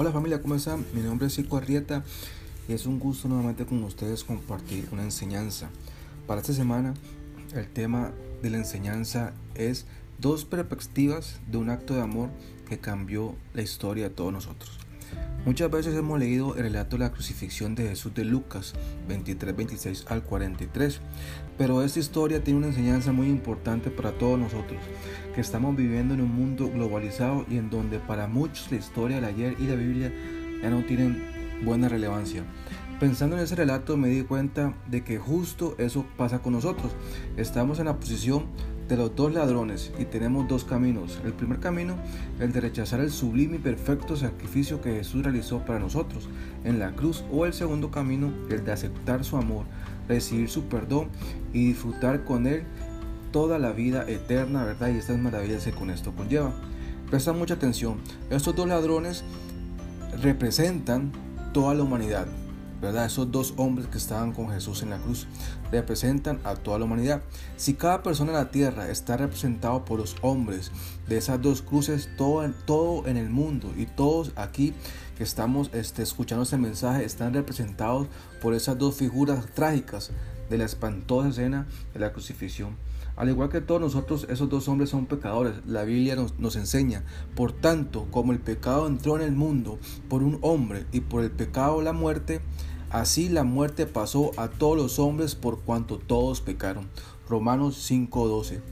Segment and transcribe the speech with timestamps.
[0.00, 0.86] Hola familia, ¿cómo están?
[0.94, 2.04] Mi nombre es Cico Arrieta
[2.68, 5.70] y es un gusto nuevamente con ustedes compartir una enseñanza.
[6.28, 6.94] Para esta semana
[7.52, 9.86] el tema de la enseñanza es
[10.18, 12.30] dos perspectivas de un acto de amor
[12.68, 14.78] que cambió la historia de todos nosotros.
[15.48, 18.74] Muchas veces hemos leído el relato de la crucifixión de Jesús de Lucas
[19.08, 21.00] 23, 26 al 43,
[21.56, 24.78] pero esta historia tiene una enseñanza muy importante para todos nosotros,
[25.34, 29.24] que estamos viviendo en un mundo globalizado y en donde para muchos la historia del
[29.24, 30.12] ayer y la Biblia
[30.60, 31.24] ya no tienen
[31.64, 32.44] buena relevancia.
[33.00, 36.92] Pensando en ese relato me di cuenta de que justo eso pasa con nosotros.
[37.38, 38.48] Estamos en la posición
[38.88, 41.20] de los dos ladrones y tenemos dos caminos.
[41.24, 41.94] El primer camino,
[42.40, 46.28] el de rechazar el sublime y perfecto sacrificio que Jesús realizó para nosotros
[46.64, 49.66] en la cruz, o el segundo camino, el de aceptar su amor,
[50.08, 51.08] recibir su perdón
[51.52, 52.62] y disfrutar con él
[53.30, 54.88] toda la vida eterna, ¿verdad?
[54.88, 56.52] Y estas maravillas que con esto conlleva.
[57.10, 57.98] Presta mucha atención.
[58.30, 59.22] Estos dos ladrones
[60.22, 61.12] representan
[61.52, 62.26] toda la humanidad.
[62.80, 63.06] ¿Verdad?
[63.06, 65.26] Esos dos hombres que estaban con Jesús en la cruz
[65.70, 67.22] representan a toda la humanidad.
[67.56, 70.70] Si cada persona en la tierra está representado por los hombres
[71.08, 74.74] de esas dos cruces, todo, todo en el mundo y todos aquí
[75.16, 78.06] que estamos este, escuchando este mensaje están representados
[78.40, 80.12] por esas dos figuras trágicas
[80.48, 82.76] de la espantosa escena de la crucifixión.
[83.18, 85.54] Al igual que todos nosotros, esos dos hombres son pecadores.
[85.66, 87.04] La Biblia nos, enseña.
[87.34, 91.32] Por tanto, como el pecado entró en el mundo por un hombre y por el
[91.32, 92.40] pecado la muerte,
[92.90, 96.88] Así la muerte pasó a todos los hombres por cuanto todos pecaron.
[97.28, 98.62] Romanos 5:12.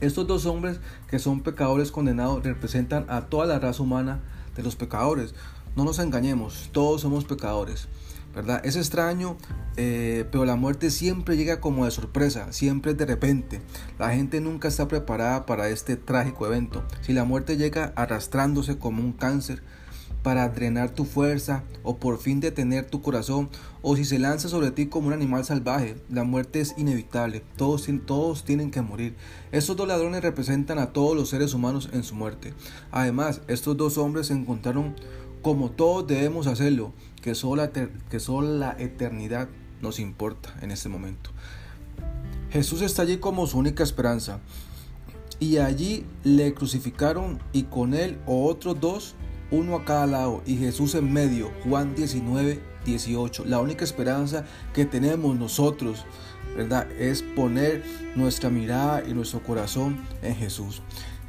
[0.00, 4.20] Estos dos hombres que son pecadores condenados representan a toda la raza humana
[4.54, 5.34] de los pecadores.
[5.74, 7.88] No nos engañemos, todos somos pecadores.
[8.34, 8.60] ¿Verdad?
[8.64, 9.36] Es extraño,
[9.76, 13.60] eh, pero la muerte siempre llega como de sorpresa, siempre de repente.
[13.98, 16.84] La gente nunca está preparada para este trágico evento.
[17.00, 19.62] Si la muerte llega arrastrándose como un cáncer,
[20.22, 23.50] para drenar tu fuerza o por fin detener tu corazón
[23.82, 25.96] o si se lanza sobre ti como un animal salvaje.
[26.08, 29.16] La muerte es inevitable, todos, todos tienen que morir.
[29.50, 32.54] Estos dos ladrones representan a todos los seres humanos en su muerte.
[32.90, 34.94] Además, estos dos hombres se encontraron
[35.42, 37.68] como todos debemos hacerlo, que solo,
[38.10, 39.48] que solo la eternidad
[39.80, 41.30] nos importa en este momento.
[42.50, 44.40] Jesús está allí como su única esperanza.
[45.40, 49.14] Y allí le crucificaron y con él o otros dos
[49.50, 51.50] uno a cada lado y Jesús en medio.
[51.64, 53.44] Juan 19, 18.
[53.44, 56.04] La única esperanza que tenemos nosotros,
[56.56, 56.90] ¿verdad?
[56.92, 57.84] Es poner
[58.16, 60.82] nuestra mirada y nuestro corazón en Jesús.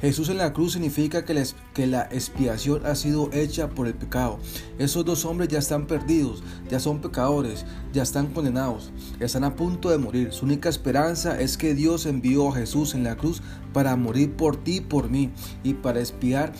[0.04, 3.94] Jesús en la cruz significa que la, que la expiación ha sido hecha por el
[3.94, 4.38] pecado.
[4.78, 9.88] Esos dos hombres ya están perdidos, ya son pecadores, ya están condenados, están a punto
[9.88, 10.30] de morir.
[10.30, 13.40] Su única esperanza es que Dios envió a Jesús en la cruz
[13.72, 15.30] para morir por ti y por mí
[15.62, 16.52] y para expiar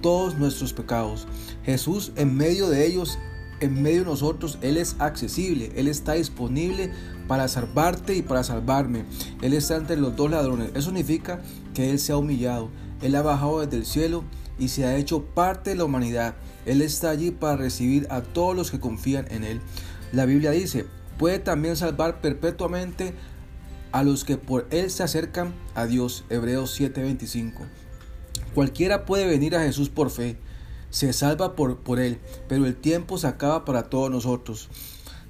[0.00, 1.26] todos nuestros pecados.
[1.64, 3.18] Jesús en medio de ellos,
[3.60, 6.90] en medio de nosotros, Él es accesible, Él está disponible
[7.28, 9.04] para salvarte y para salvarme.
[9.42, 10.70] Él está entre los dos ladrones.
[10.70, 14.24] Eso significa que Él se ha humillado, Él ha bajado desde el cielo
[14.58, 16.34] y se ha hecho parte de la humanidad.
[16.66, 19.60] Él está allí para recibir a todos los que confían en Él.
[20.12, 20.86] La Biblia dice,
[21.18, 23.14] puede también salvar perpetuamente
[23.92, 26.24] a los que por Él se acercan a Dios.
[26.30, 27.66] Hebreos 7:25.
[28.54, 30.36] Cualquiera puede venir a Jesús por fe,
[30.90, 32.18] se salva por, por Él,
[32.48, 34.68] pero el tiempo se acaba para todos nosotros.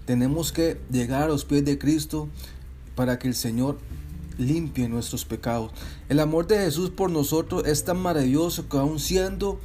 [0.07, 2.29] Tenemos que llegar a los pies de Cristo
[2.97, 3.79] para que el Señor
[4.39, 5.73] limpie nuestros pecados.
[6.09, 9.59] El amor de Jesús por nosotros es tan maravilloso que aun siendo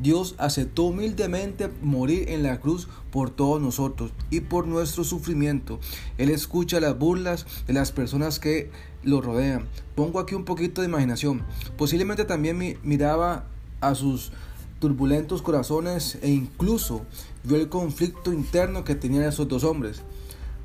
[0.00, 5.78] Dios aceptó humildemente morir en la cruz por todos nosotros y por nuestro sufrimiento.
[6.16, 8.70] Él escucha las burlas de las personas que
[9.02, 9.68] lo rodean.
[9.94, 11.42] Pongo aquí un poquito de imaginación.
[11.76, 13.44] Posiblemente también miraba
[13.82, 14.32] a sus
[14.78, 17.04] turbulentos corazones e incluso
[17.44, 20.02] vio el conflicto interno que tenían esos dos hombres.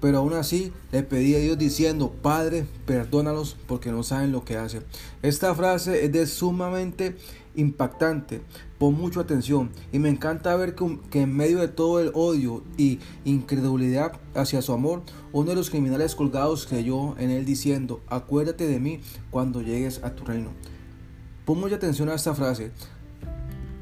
[0.02, 4.58] Pero aún así le pedí a Dios diciendo, Padre, perdónalos porque no saben lo que
[4.58, 4.84] hacen.
[5.22, 7.16] Esta frase es de sumamente
[7.56, 8.42] impactante.
[8.78, 13.00] Pon mucha atención y me encanta ver que, en medio de todo el odio y
[13.24, 18.80] incredulidad hacia su amor, uno de los criminales colgados creyó en él diciendo, acuérdate de
[18.80, 19.00] mí
[19.32, 20.50] cuando llegues a tu reino.
[21.46, 22.72] Pon mucha atención a esta frase.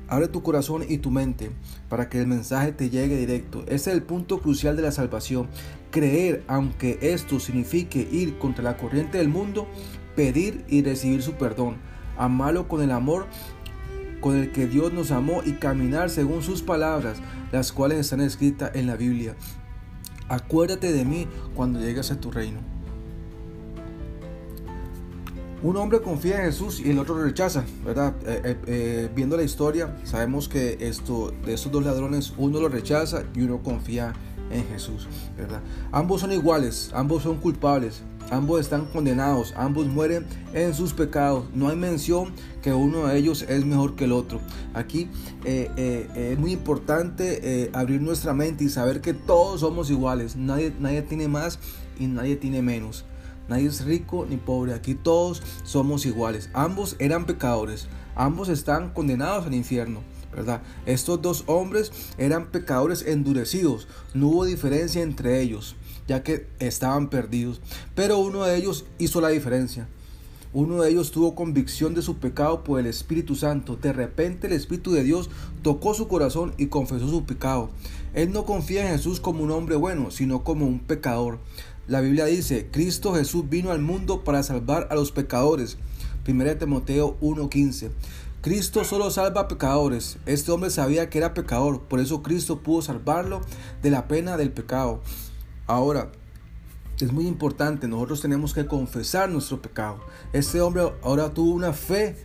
[0.08, 1.52] Abre tu corazón y tu mente
[1.90, 3.64] para que el mensaje te llegue directo.
[3.68, 5.48] Ese es el punto crucial de la salvación.
[5.92, 9.68] Creer, aunque esto signifique ir contra la corriente del mundo,
[10.16, 11.78] pedir y recibir su perdón.
[12.18, 13.28] Amarlo con el amor
[14.24, 17.18] con el que Dios nos amó y caminar según sus palabras,
[17.52, 19.36] las cuales están escritas en la Biblia.
[20.30, 22.73] Acuérdate de mí cuando llegues a tu reino.
[25.64, 28.14] Un hombre confía en Jesús y el otro lo rechaza, ¿verdad?
[28.26, 32.68] Eh, eh, eh, viendo la historia, sabemos que esto, de estos dos ladrones, uno lo
[32.68, 34.12] rechaza y uno confía
[34.52, 35.08] en Jesús,
[35.38, 35.62] ¿verdad?
[35.94, 41.46] Ambos son iguales, ambos son culpables, ambos están condenados, ambos mueren en sus pecados.
[41.54, 44.42] No hay mención que uno de ellos es mejor que el otro.
[44.74, 45.10] Aquí
[45.46, 51.30] es muy importante abrir nuestra mente y saber que todos somos iguales, nadie, nadie tiene
[51.30, 51.58] más
[51.98, 53.06] y nadie tiene menos.
[53.48, 56.50] Nadie es rico ni pobre, aquí todos somos iguales.
[56.54, 60.02] Ambos eran pecadores, ambos están condenados al infierno.
[60.36, 60.62] ¿verdad?
[60.86, 65.76] Estos dos hombres eran pecadores endurecidos, no hubo diferencia entre ellos,
[66.08, 67.62] ya que estaban perdidos.
[67.96, 69.88] Pero uno de ellos hizo la diferencia.
[70.56, 73.76] Uno de ellos tuvo convicción de su pecado por el Espíritu Santo.
[73.76, 75.32] De repente el Espíritu de Dios
[75.64, 77.72] tocó su corazón y confesó su pecado.
[78.14, 81.40] Él no confía en Jesús como un hombre bueno, sino como un pecador.
[81.86, 85.78] La Biblia dice, Cristo Jesús vino al mundo para salvar a los pecadores.
[86.26, 87.92] 1 Timoteo 1:15.
[88.42, 90.18] Cristo solo salva a pecadores.
[90.26, 93.42] Este hombre sabía que era pecador, por eso Cristo pudo salvarlo
[93.82, 95.02] de la pena del pecado.
[95.68, 96.10] Ahora,
[97.02, 100.00] es muy importante, nosotros tenemos que confesar nuestro pecado.
[100.32, 102.16] Este hombre ahora tuvo una fe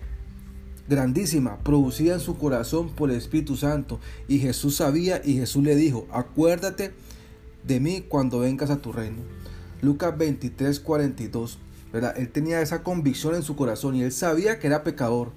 [0.88, 3.98] grandísima, producida en su corazón por el Espíritu Santo.
[4.28, 6.92] Y Jesús sabía y Jesús le dijo, acuérdate
[7.64, 9.22] de mí cuando vengas a tu reino.
[9.80, 11.58] Lucas 23, 42.
[11.92, 12.14] ¿verdad?
[12.18, 15.32] Él tenía esa convicción en su corazón y él sabía que era pecador.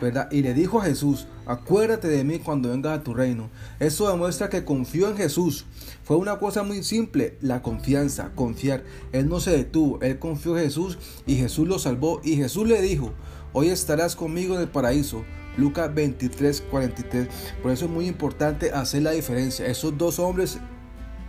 [0.00, 0.30] ¿verdad?
[0.30, 3.48] Y le dijo a Jesús, acuérdate de mí cuando vengas a tu reino.
[3.80, 5.64] Eso demuestra que confió en Jesús.
[6.04, 8.84] Fue una cosa muy simple, la confianza, confiar.
[9.12, 12.20] Él no se detuvo, él confió en Jesús y Jesús lo salvó.
[12.22, 13.12] Y Jesús le dijo,
[13.52, 15.24] hoy estarás conmigo en el paraíso.
[15.56, 17.28] Lucas 23, 43.
[17.62, 19.66] Por eso es muy importante hacer la diferencia.
[19.66, 20.58] Esos dos hombres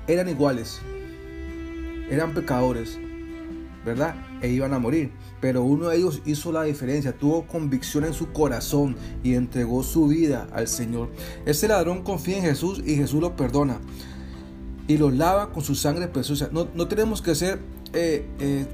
[0.08, 0.82] eran iguales
[2.10, 2.98] eran pecadores,
[3.86, 4.16] ¿verdad?
[4.42, 5.12] E iban a morir.
[5.42, 10.08] Pero uno de ellos hizo la diferencia, tuvo convicción en su corazón y entregó su
[10.08, 11.10] vida al Señor.
[11.46, 13.80] Este ladrón confía en Jesús y Jesús lo perdona
[14.88, 16.50] y lo lava con su sangre preciosa.
[16.52, 17.60] No, tenemos que ser,
[17.94, 18.66] eh, eh,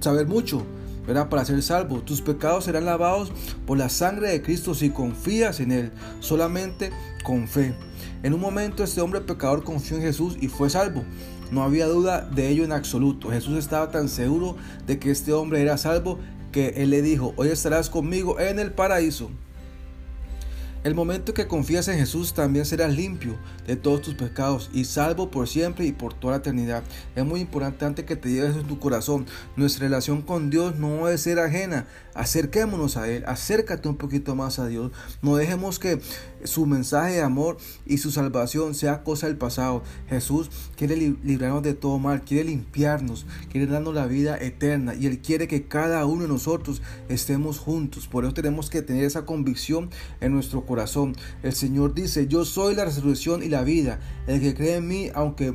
[0.00, 0.64] saber mucho.
[1.06, 1.28] ¿verdad?
[1.28, 3.32] Para ser salvo, tus pecados serán lavados
[3.66, 5.90] por la sangre de Cristo si confías en Él,
[6.20, 6.92] solamente
[7.24, 7.74] con fe.
[8.22, 11.02] En un momento este hombre pecador confió en Jesús y fue salvo.
[11.52, 13.30] No había duda de ello en absoluto.
[13.30, 14.56] Jesús estaba tan seguro
[14.86, 16.18] de que este hombre era salvo
[16.50, 19.30] que él le dijo, hoy estarás conmigo en el paraíso.
[20.84, 23.38] El momento que confías en Jesús también serás limpio
[23.68, 26.82] de todos tus pecados y salvo por siempre y por toda la eternidad.
[27.14, 29.26] Es muy importante que te lleves en tu corazón.
[29.54, 31.86] Nuestra relación con Dios no debe ser ajena.
[32.14, 34.90] Acerquémonos a Él, acércate un poquito más a Dios.
[35.20, 36.00] No dejemos que
[36.44, 37.56] su mensaje de amor
[37.86, 39.82] y su salvación sea cosa del pasado.
[40.08, 45.20] Jesús quiere librarnos de todo mal, quiere limpiarnos, quiere darnos la vida eterna y Él
[45.20, 48.06] quiere que cada uno de nosotros estemos juntos.
[48.06, 49.90] Por eso tenemos que tener esa convicción
[50.20, 51.14] en nuestro corazón.
[51.42, 54.00] El Señor dice, yo soy la resurrección y la vida.
[54.26, 55.54] El que cree en mí, aunque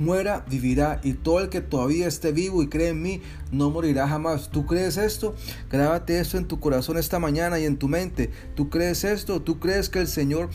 [0.00, 1.00] muera, vivirá.
[1.04, 3.20] Y todo el que todavía esté vivo y cree en mí,
[3.52, 4.50] no morirá jamás.
[4.50, 5.34] ¿Tú crees esto?
[5.70, 8.30] Grábate esto en tu corazón esta mañana y en tu mente.
[8.56, 9.42] ¿Tú crees esto?
[9.42, 10.48] ¿Tú crees que el Señor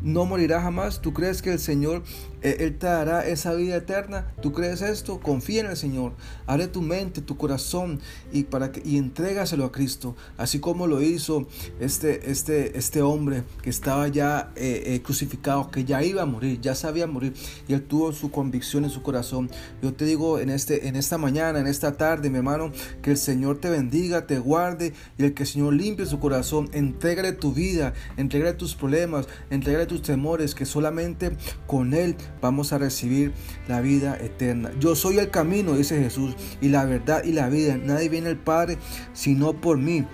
[0.00, 1.02] no morirá jamás?
[1.02, 2.02] ¿Tú crees que el Señor,
[2.42, 4.32] Él te dará esa vida eterna?
[4.40, 5.20] ¿Tú crees esto?
[5.20, 6.12] Confía en el Señor.
[6.46, 8.00] Abre tu mente, tu corazón
[8.32, 10.16] y, para que, y entrégaselo a Cristo.
[10.36, 11.46] Así como lo hizo
[11.80, 16.60] este, este, este hombre que estaba ya eh, eh, crucificado, que ya iba a morir,
[16.60, 17.34] ya sabía morir.
[17.68, 19.50] Y Él tuvo su convicción en su corazón.
[19.82, 23.18] Yo te digo en, este, en esta mañana, en esta tarde, mi hermano, que el
[23.18, 26.68] Señor te bendiga, te guarde y el que el Señor limpie su corazón.
[26.72, 32.78] Entrégale tu vida, entrégale tus problemas, entrégale tus temores, que solamente con Él vamos a
[32.78, 33.32] recibir
[33.68, 34.70] la vida eterna.
[34.80, 37.76] Yo soy el camino, dice Jesús, y la verdad y la vida.
[37.76, 38.78] Nadie viene al Padre
[39.12, 40.04] sino por mí.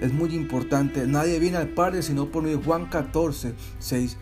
[0.00, 1.06] Es muy importante.
[1.06, 2.60] Nadie viene al Padre sino por mí.
[2.64, 4.16] Juan 14, 6.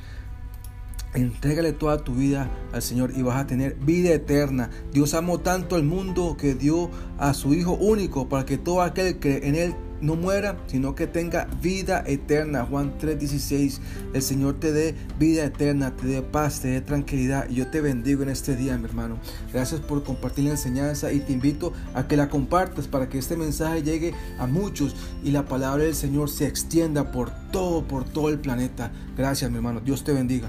[1.12, 4.70] Entrégale toda tu vida al Señor y vas a tener vida eterna.
[4.92, 9.18] Dios amó tanto al mundo que dio a su Hijo único para que todo aquel
[9.18, 12.64] que en Él no muera, sino que tenga vida eterna.
[12.64, 13.80] Juan 3:16.
[14.14, 17.48] El Señor te dé vida eterna, te dé paz, te dé tranquilidad.
[17.48, 19.18] Y yo te bendigo en este día, mi hermano.
[19.52, 23.36] Gracias por compartir la enseñanza y te invito a que la compartas para que este
[23.36, 28.28] mensaje llegue a muchos y la palabra del Señor se extienda por todo, por todo
[28.28, 28.92] el planeta.
[29.16, 29.80] Gracias, mi hermano.
[29.80, 30.48] Dios te bendiga.